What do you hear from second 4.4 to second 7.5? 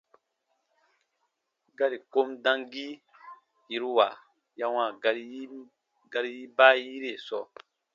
ya wãa gari baayire sɔɔ.